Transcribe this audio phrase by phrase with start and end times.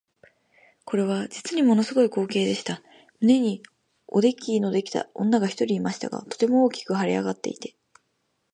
[0.83, 2.81] これは実にもの凄い光景でした。
[3.19, 3.61] 胸に
[4.07, 7.75] おできのできた女が一人いましたが、とても大きく脹れ上っていて、